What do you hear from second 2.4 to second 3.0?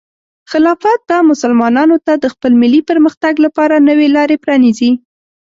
ملي